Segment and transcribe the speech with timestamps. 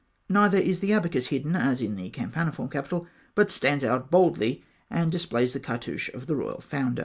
[0.29, 3.05] Neither is the abacus hidden as in the campaniform capital,
[3.35, 6.99] but stands out boldly, and displays the cartouche of the royal founder.